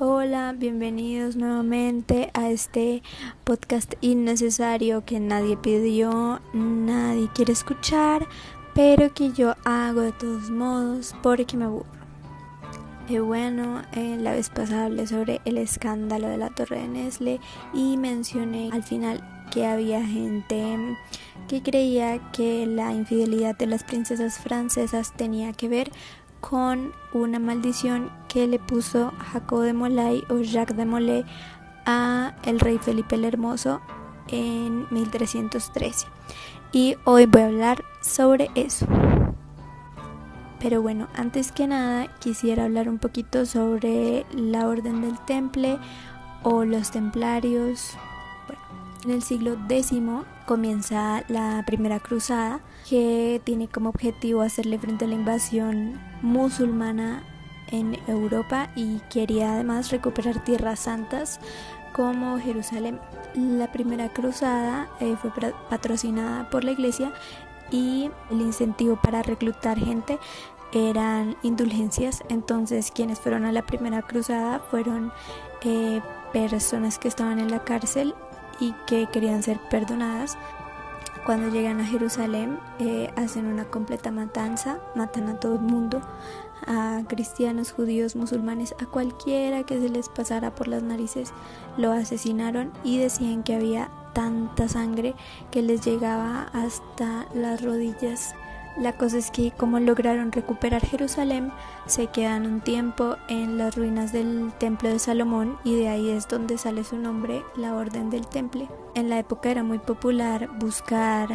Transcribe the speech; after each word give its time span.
Hola, 0.00 0.54
bienvenidos 0.56 1.34
nuevamente 1.34 2.30
a 2.32 2.50
este 2.50 3.02
podcast 3.42 3.94
innecesario 4.00 5.04
que 5.04 5.18
nadie 5.18 5.56
pidió, 5.56 6.40
nadie 6.52 7.28
quiere 7.34 7.52
escuchar, 7.52 8.24
pero 8.76 9.12
que 9.12 9.32
yo 9.32 9.56
hago 9.64 10.02
de 10.02 10.12
todos 10.12 10.50
modos 10.50 11.16
porque 11.20 11.56
me 11.56 11.64
aburro. 11.64 11.98
Bueno, 13.08 13.82
eh, 13.92 14.16
la 14.20 14.34
vez 14.34 14.50
pasada 14.50 14.84
hablé 14.84 15.08
sobre 15.08 15.40
el 15.44 15.58
escándalo 15.58 16.28
de 16.28 16.36
la 16.36 16.50
Torre 16.50 16.78
de 16.78 16.86
Nestle 16.86 17.40
y 17.74 17.96
mencioné 17.96 18.70
al 18.72 18.84
final 18.84 19.20
que 19.50 19.66
había 19.66 20.06
gente 20.06 20.96
que 21.48 21.62
creía 21.62 22.20
que 22.30 22.66
la 22.66 22.92
infidelidad 22.92 23.56
de 23.56 23.66
las 23.66 23.82
princesas 23.82 24.38
francesas 24.38 25.12
tenía 25.16 25.52
que 25.54 25.68
ver 25.68 25.90
con 26.40 26.92
una 27.12 27.38
maldición 27.38 28.10
que 28.28 28.46
le 28.46 28.58
puso 28.58 29.12
Jacob 29.32 29.62
de 29.62 29.72
Molay 29.72 30.24
o 30.28 30.38
Jacques 30.38 30.76
de 30.76 30.84
Molay 30.84 31.24
a 31.86 32.34
el 32.44 32.60
rey 32.60 32.78
Felipe 32.78 33.16
el 33.16 33.24
Hermoso 33.24 33.80
en 34.28 34.86
1313. 34.90 36.06
Y 36.72 36.96
hoy 37.04 37.26
voy 37.26 37.42
a 37.42 37.46
hablar 37.46 37.84
sobre 38.00 38.50
eso. 38.54 38.86
Pero 40.60 40.82
bueno, 40.82 41.08
antes 41.14 41.52
que 41.52 41.66
nada 41.66 42.08
quisiera 42.18 42.64
hablar 42.64 42.88
un 42.88 42.98
poquito 42.98 43.46
sobre 43.46 44.26
la 44.32 44.66
Orden 44.66 45.02
del 45.02 45.18
Temple 45.20 45.78
o 46.42 46.64
los 46.64 46.90
Templarios. 46.90 47.96
En 49.04 49.12
el 49.12 49.22
siglo 49.22 49.56
X 49.68 49.92
comienza 50.46 51.22
la 51.28 51.62
Primera 51.66 52.00
Cruzada 52.00 52.60
que 52.88 53.40
tiene 53.44 53.68
como 53.68 53.90
objetivo 53.90 54.42
hacerle 54.42 54.78
frente 54.78 55.04
a 55.04 55.08
la 55.08 55.14
invasión 55.14 56.00
musulmana 56.20 57.22
en 57.70 57.96
Europa 58.08 58.70
y 58.74 58.98
quería 59.10 59.52
además 59.52 59.90
recuperar 59.90 60.42
tierras 60.42 60.80
santas 60.80 61.38
como 61.92 62.38
Jerusalén. 62.40 62.98
La 63.34 63.70
primera 63.70 64.08
cruzada 64.08 64.88
eh, 65.00 65.16
fue 65.20 65.30
patrocinada 65.70 66.50
por 66.50 66.64
la 66.64 66.72
iglesia 66.72 67.12
y 67.70 68.10
el 68.30 68.40
incentivo 68.40 68.98
para 69.00 69.22
reclutar 69.22 69.78
gente 69.78 70.18
eran 70.72 71.36
indulgencias. 71.42 72.24
Entonces 72.28 72.90
quienes 72.90 73.20
fueron 73.20 73.44
a 73.44 73.52
la 73.52 73.62
primera 73.62 74.02
cruzada 74.02 74.58
fueron 74.58 75.12
eh, 75.62 76.00
personas 76.32 76.98
que 76.98 77.08
estaban 77.08 77.38
en 77.38 77.50
la 77.50 77.62
cárcel 77.64 78.14
y 78.60 78.72
que 78.86 79.06
querían 79.06 79.42
ser 79.42 79.58
perdonadas. 79.70 80.38
Cuando 81.24 81.48
llegan 81.48 81.80
a 81.80 81.84
Jerusalén 81.84 82.58
eh, 82.78 83.12
hacen 83.16 83.46
una 83.46 83.64
completa 83.64 84.10
matanza, 84.10 84.78
matan 84.94 85.28
a 85.28 85.38
todo 85.38 85.56
el 85.56 85.60
mundo, 85.60 86.00
a 86.66 87.02
cristianos, 87.06 87.72
judíos, 87.72 88.16
musulmanes, 88.16 88.74
a 88.80 88.86
cualquiera 88.86 89.64
que 89.64 89.78
se 89.80 89.88
les 89.88 90.08
pasara 90.08 90.54
por 90.54 90.68
las 90.68 90.82
narices, 90.82 91.32
lo 91.76 91.92
asesinaron 91.92 92.72
y 92.82 92.98
decían 92.98 93.42
que 93.42 93.54
había 93.54 93.90
tanta 94.14 94.68
sangre 94.68 95.14
que 95.50 95.62
les 95.62 95.84
llegaba 95.84 96.48
hasta 96.52 97.26
las 97.34 97.62
rodillas. 97.62 98.34
La 98.78 98.92
cosa 98.92 99.18
es 99.18 99.32
que 99.32 99.50
como 99.50 99.80
lograron 99.80 100.30
recuperar 100.30 100.86
Jerusalén, 100.86 101.50
se 101.86 102.06
quedan 102.06 102.46
un 102.46 102.60
tiempo 102.60 103.16
en 103.26 103.58
las 103.58 103.74
ruinas 103.74 104.12
del 104.12 104.52
templo 104.58 104.88
de 104.88 105.00
Salomón 105.00 105.58
y 105.64 105.74
de 105.74 105.88
ahí 105.88 106.10
es 106.10 106.28
donde 106.28 106.58
sale 106.58 106.84
su 106.84 106.96
nombre, 106.96 107.42
la 107.56 107.74
Orden 107.74 108.08
del 108.08 108.28
Temple. 108.28 108.68
En 108.94 109.10
la 109.10 109.18
época 109.18 109.50
era 109.50 109.64
muy 109.64 109.80
popular 109.80 110.48
buscar 110.60 111.28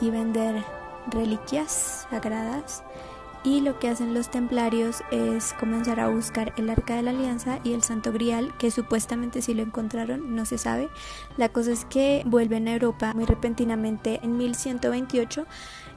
y 0.00 0.08
vender 0.08 0.64
reliquias 1.10 2.06
sagradas 2.10 2.82
y 3.46 3.60
lo 3.60 3.78
que 3.78 3.88
hacen 3.88 4.12
los 4.12 4.28
templarios 4.28 5.04
es 5.12 5.52
comenzar 5.52 6.00
a 6.00 6.08
buscar 6.08 6.52
el 6.56 6.68
arca 6.68 6.96
de 6.96 7.02
la 7.02 7.10
alianza 7.10 7.60
y 7.62 7.74
el 7.74 7.82
santo 7.84 8.12
grial 8.12 8.52
que 8.58 8.72
supuestamente 8.72 9.40
si 9.40 9.54
lo 9.54 9.62
encontraron 9.62 10.34
no 10.34 10.44
se 10.46 10.58
sabe 10.58 10.88
la 11.36 11.48
cosa 11.50 11.70
es 11.70 11.84
que 11.84 12.22
vuelven 12.26 12.66
a 12.66 12.72
Europa 12.72 13.12
muy 13.14 13.24
repentinamente 13.24 14.18
en 14.24 14.36
1128 14.36 15.46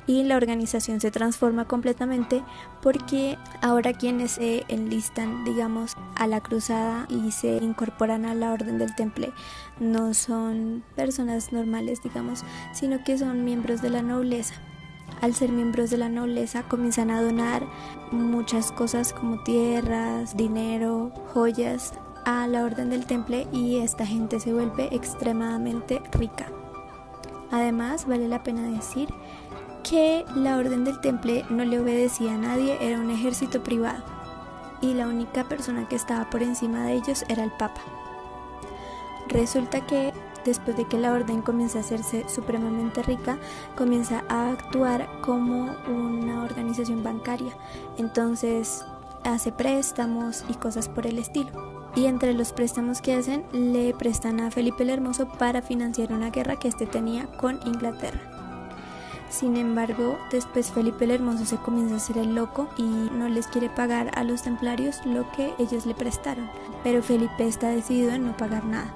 y 0.07 0.23
la 0.23 0.37
organización 0.37 0.99
se 0.99 1.11
transforma 1.11 1.65
completamente 1.65 2.43
porque 2.81 3.37
ahora 3.61 3.93
quienes 3.93 4.31
se 4.31 4.65
enlistan 4.67 5.43
digamos 5.43 5.95
a 6.15 6.27
la 6.27 6.41
cruzada 6.41 7.05
y 7.09 7.31
se 7.31 7.57
incorporan 7.57 8.25
a 8.25 8.33
la 8.33 8.51
orden 8.51 8.77
del 8.77 8.95
temple 8.95 9.31
no 9.79 10.13
son 10.13 10.83
personas 10.95 11.51
normales 11.53 12.01
digamos 12.03 12.43
sino 12.73 13.03
que 13.03 13.17
son 13.17 13.43
miembros 13.45 13.81
de 13.81 13.89
la 13.89 14.01
nobleza 14.01 14.55
al 15.21 15.33
ser 15.33 15.51
miembros 15.51 15.89
de 15.89 15.97
la 15.97 16.09
nobleza 16.09 16.63
comienzan 16.63 17.11
a 17.11 17.21
donar 17.21 17.63
muchas 18.11 18.71
cosas 18.71 19.11
como 19.11 19.43
tierras, 19.43 20.37
dinero, 20.37 21.11
joyas 21.33 21.93
a 22.25 22.47
la 22.47 22.63
orden 22.63 22.89
del 22.89 23.05
temple 23.05 23.47
y 23.51 23.77
esta 23.77 24.05
gente 24.05 24.39
se 24.39 24.53
vuelve 24.53 24.87
extremadamente 24.95 26.01
rica. 26.13 26.47
Además, 27.51 28.07
vale 28.07 28.27
la 28.27 28.43
pena 28.43 28.61
decir 28.69 29.09
que 29.83 30.25
la 30.35 30.57
orden 30.57 30.83
del 30.83 30.99
temple 31.01 31.45
no 31.49 31.63
le 31.63 31.79
obedecía 31.79 32.35
a 32.35 32.37
nadie, 32.37 32.77
era 32.81 32.99
un 32.99 33.11
ejército 33.11 33.61
privado 33.63 34.03
y 34.81 34.93
la 34.93 35.07
única 35.07 35.43
persona 35.43 35.87
que 35.87 35.95
estaba 35.95 36.29
por 36.29 36.43
encima 36.43 36.83
de 36.85 36.93
ellos 36.93 37.25
era 37.27 37.43
el 37.43 37.51
Papa. 37.51 37.81
Resulta 39.27 39.85
que 39.85 40.13
después 40.45 40.75
de 40.77 40.85
que 40.85 40.97
la 40.97 41.13
orden 41.13 41.41
comienza 41.41 41.79
a 41.79 41.81
hacerse 41.81 42.27
supremamente 42.27 43.03
rica, 43.03 43.37
comienza 43.75 44.23
a 44.29 44.51
actuar 44.51 45.07
como 45.21 45.75
una 45.87 46.43
organización 46.43 47.03
bancaria. 47.03 47.53
Entonces 47.97 48.83
hace 49.23 49.51
préstamos 49.51 50.45
y 50.49 50.53
cosas 50.53 50.89
por 50.89 51.05
el 51.05 51.19
estilo. 51.19 51.51
Y 51.95 52.05
entre 52.05 52.33
los 52.33 52.53
préstamos 52.53 53.01
que 53.01 53.15
hacen, 53.15 53.43
le 53.51 53.93
prestan 53.93 54.39
a 54.39 54.51
Felipe 54.51 54.83
el 54.83 54.91
Hermoso 54.91 55.27
para 55.27 55.61
financiar 55.61 56.13
una 56.13 56.29
guerra 56.29 56.55
que 56.55 56.67
éste 56.67 56.85
tenía 56.85 57.25
con 57.37 57.59
Inglaterra. 57.65 58.38
Sin 59.29 59.57
embargo, 59.57 60.17
después 60.31 60.71
Felipe 60.71 61.05
el 61.05 61.11
Hermoso 61.11 61.45
se 61.45 61.57
comienza 61.57 61.93
a 61.93 61.97
hacer 61.97 62.17
el 62.17 62.33
loco 62.33 62.67
y 62.77 62.83
no 62.83 63.29
les 63.29 63.47
quiere 63.47 63.69
pagar 63.69 64.11
a 64.17 64.23
los 64.23 64.41
templarios 64.41 65.05
lo 65.05 65.31
que 65.31 65.53
ellos 65.59 65.85
le 65.85 65.93
prestaron. 65.93 66.49
Pero 66.83 67.03
Felipe 67.03 67.47
está 67.47 67.69
decidido 67.69 68.11
en 68.11 68.25
no 68.25 68.35
pagar 68.35 68.65
nada. 68.65 68.93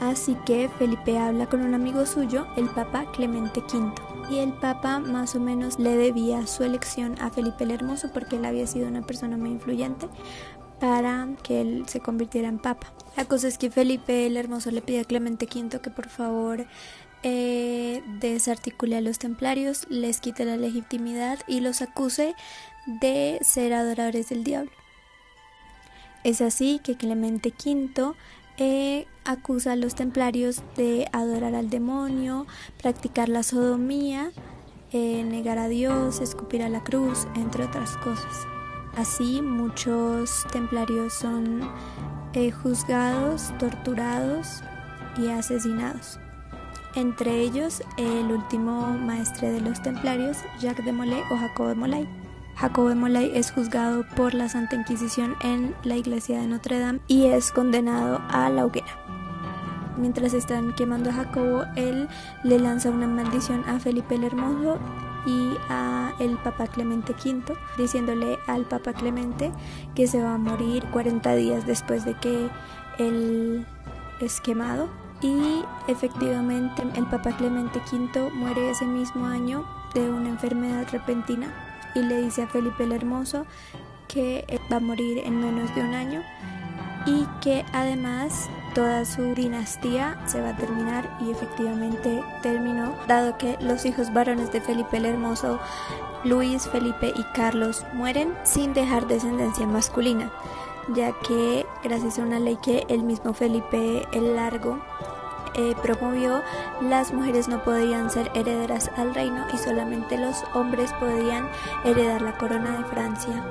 Así 0.00 0.36
que 0.46 0.68
Felipe 0.78 1.18
habla 1.18 1.46
con 1.46 1.62
un 1.62 1.74
amigo 1.74 2.06
suyo, 2.06 2.46
el 2.56 2.68
Papa 2.70 3.06
Clemente 3.12 3.60
V. 3.60 3.92
Y 4.30 4.38
el 4.38 4.52
Papa 4.52 5.00
más 5.00 5.34
o 5.34 5.40
menos 5.40 5.78
le 5.78 5.96
debía 5.96 6.46
su 6.46 6.62
elección 6.62 7.20
a 7.20 7.30
Felipe 7.30 7.64
el 7.64 7.72
Hermoso 7.72 8.10
porque 8.12 8.36
él 8.36 8.44
había 8.44 8.66
sido 8.66 8.88
una 8.88 9.02
persona 9.02 9.36
muy 9.36 9.50
influyente 9.50 10.08
para 10.80 11.28
que 11.42 11.60
él 11.60 11.84
se 11.86 12.00
convirtiera 12.00 12.48
en 12.48 12.58
Papa. 12.58 12.92
La 13.16 13.24
cosa 13.24 13.46
es 13.46 13.58
que 13.58 13.70
Felipe 13.70 14.26
el 14.26 14.36
Hermoso 14.36 14.70
le 14.70 14.80
pide 14.80 15.00
a 15.00 15.04
Clemente 15.04 15.46
V 15.46 15.80
que 15.80 15.90
por 15.90 16.08
favor 16.08 16.66
eh, 17.22 18.02
a 18.02 19.00
los 19.00 19.18
templarios, 19.18 19.86
les 19.88 20.20
quite 20.20 20.44
la 20.44 20.56
legitimidad 20.56 21.38
y 21.46 21.60
los 21.60 21.82
acuse 21.82 22.34
de 22.86 23.38
ser 23.42 23.72
adoradores 23.72 24.28
del 24.28 24.44
diablo. 24.44 24.72
Es 26.24 26.40
así 26.40 26.80
que 26.82 26.96
Clemente 26.96 27.52
V 27.52 28.14
eh, 28.58 29.06
acusa 29.24 29.72
a 29.72 29.76
los 29.76 29.94
templarios 29.94 30.62
de 30.76 31.08
adorar 31.12 31.54
al 31.54 31.70
demonio, 31.70 32.46
practicar 32.80 33.28
la 33.28 33.42
sodomía, 33.42 34.30
eh, 34.92 35.24
negar 35.24 35.58
a 35.58 35.68
Dios, 35.68 36.20
escupir 36.20 36.62
a 36.62 36.68
la 36.68 36.84
cruz, 36.84 37.26
entre 37.34 37.64
otras 37.64 37.96
cosas. 37.98 38.46
Así 38.96 39.40
muchos 39.40 40.46
templarios 40.52 41.14
son 41.14 41.62
eh, 42.34 42.50
juzgados, 42.50 43.52
torturados 43.58 44.62
y 45.16 45.28
asesinados. 45.28 46.18
Entre 46.94 47.40
ellos 47.40 47.82
el 47.96 48.30
último 48.30 48.96
maestre 48.98 49.50
de 49.50 49.60
los 49.62 49.80
templarios, 49.82 50.38
Jacques 50.60 50.84
de 50.84 50.92
Molay 50.92 51.22
o 51.30 51.36
Jacob 51.36 51.68
de 51.68 51.74
Molay. 51.74 52.08
Jacobo 52.54 52.90
de 52.90 52.94
Molay 52.94 53.32
es 53.34 53.50
juzgado 53.50 54.04
por 54.14 54.34
la 54.34 54.48
Santa 54.50 54.76
Inquisición 54.76 55.34
en 55.42 55.74
la 55.84 55.96
iglesia 55.96 56.40
de 56.40 56.46
Notre 56.46 56.78
Dame 56.78 57.00
y 57.08 57.26
es 57.26 57.50
condenado 57.50 58.20
a 58.28 58.50
la 58.50 58.66
hoguera. 58.66 58.98
Mientras 59.96 60.34
están 60.34 60.74
quemando 60.74 61.08
a 61.10 61.14
Jacobo, 61.14 61.64
él 61.76 62.08
le 62.44 62.58
lanza 62.58 62.90
una 62.90 63.06
maldición 63.06 63.64
a 63.66 63.78
Felipe 63.78 64.16
el 64.16 64.24
Hermoso 64.24 64.78
y 65.26 65.56
a 65.70 66.12
el 66.18 66.36
Papa 66.38 66.66
Clemente 66.66 67.12
V, 67.12 67.54
diciéndole 67.78 68.38
al 68.46 68.64
Papa 68.64 68.92
Clemente 68.92 69.50
que 69.94 70.06
se 70.06 70.22
va 70.22 70.34
a 70.34 70.38
morir 70.38 70.84
40 70.92 71.34
días 71.36 71.66
después 71.66 72.04
de 72.04 72.14
que 72.14 72.50
él 72.98 73.66
es 74.20 74.40
quemado. 74.40 74.88
Y 75.22 75.64
efectivamente 75.86 76.82
el 76.96 77.06
Papa 77.06 77.30
Clemente 77.36 77.80
V 77.90 78.30
muere 78.34 78.70
ese 78.70 78.84
mismo 78.84 79.26
año 79.26 79.64
de 79.94 80.10
una 80.10 80.28
enfermedad 80.30 80.86
repentina 80.90 81.52
y 81.94 82.00
le 82.00 82.22
dice 82.22 82.42
a 82.42 82.48
Felipe 82.48 82.84
el 82.84 82.92
Hermoso 82.92 83.46
que 84.08 84.60
va 84.70 84.76
a 84.76 84.80
morir 84.80 85.18
en 85.18 85.40
menos 85.40 85.72
de 85.74 85.82
un 85.82 85.94
año 85.94 86.22
y 87.06 87.26
que 87.40 87.64
además 87.72 88.48
toda 88.74 89.04
su 89.04 89.34
dinastía 89.34 90.18
se 90.26 90.40
va 90.40 90.50
a 90.50 90.56
terminar 90.56 91.18
y 91.20 91.30
efectivamente 91.30 92.22
terminó, 92.42 92.94
dado 93.06 93.36
que 93.38 93.56
los 93.60 93.84
hijos 93.84 94.12
varones 94.12 94.52
de 94.52 94.60
Felipe 94.60 94.96
el 94.96 95.06
Hermoso, 95.06 95.60
Luis, 96.24 96.68
Felipe 96.68 97.12
y 97.14 97.22
Carlos 97.34 97.84
mueren 97.92 98.34
sin 98.44 98.72
dejar 98.72 99.06
descendencia 99.06 99.66
masculina. 99.66 100.32
ya 100.94 101.12
que 101.20 101.64
gracias 101.84 102.18
a 102.18 102.22
una 102.22 102.40
ley 102.40 102.58
que 102.60 102.84
el 102.88 103.04
mismo 103.04 103.34
Felipe 103.34 104.06
el 104.12 104.34
Largo 104.34 104.80
eh, 105.54 105.74
promovió, 105.82 106.42
las 106.80 107.12
mujeres 107.12 107.48
no 107.48 107.62
podían 107.62 108.10
ser 108.10 108.30
herederas 108.34 108.90
al 108.96 109.14
reino 109.14 109.44
y 109.52 109.58
solamente 109.58 110.18
los 110.18 110.44
hombres 110.54 110.92
podían 110.94 111.48
heredar 111.84 112.22
la 112.22 112.36
corona 112.38 112.78
de 112.78 112.84
Francia. 112.84 113.44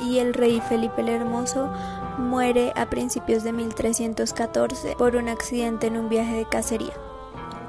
Y 0.00 0.18
el 0.18 0.34
rey 0.34 0.60
Felipe 0.68 1.02
el 1.02 1.08
Hermoso 1.08 1.70
muere 2.18 2.72
a 2.76 2.86
principios 2.86 3.42
de 3.42 3.52
1314 3.52 4.96
por 4.96 5.16
un 5.16 5.28
accidente 5.28 5.86
en 5.86 5.96
un 5.96 6.08
viaje 6.08 6.36
de 6.36 6.44
cacería. 6.46 6.92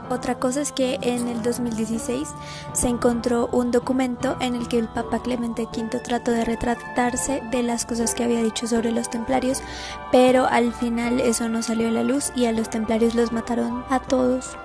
Otra 0.09 0.35
cosa 0.35 0.61
es 0.61 0.71
que 0.71 0.99
en 1.01 1.27
el 1.27 1.41
2016 1.41 2.29
se 2.73 2.87
encontró 2.87 3.47
un 3.51 3.71
documento 3.71 4.37
en 4.39 4.53
el 4.53 4.67
que 4.67 4.77
el 4.77 4.87
Papa 4.87 5.19
Clemente 5.19 5.63
V 5.63 5.99
trató 5.99 6.31
de 6.31 6.45
retratarse 6.45 7.41
de 7.49 7.63
las 7.63 7.85
cosas 7.85 8.13
que 8.13 8.23
había 8.23 8.43
dicho 8.43 8.67
sobre 8.67 8.91
los 8.91 9.09
templarios, 9.09 9.63
pero 10.11 10.45
al 10.45 10.73
final 10.73 11.19
eso 11.19 11.49
no 11.49 11.63
salió 11.63 11.87
a 11.87 11.91
la 11.91 12.03
luz 12.03 12.31
y 12.35 12.45
a 12.45 12.51
los 12.51 12.69
templarios 12.69 13.15
los 13.15 13.31
mataron 13.31 13.83
a 13.89 13.99
todos. 13.99 14.55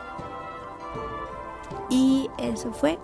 Y 1.89 2.29
eso 2.37 2.71
fue 2.73 2.99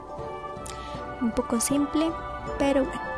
un 1.22 1.32
poco 1.32 1.58
simple, 1.58 2.12
pero 2.58 2.84
bueno. 2.84 3.15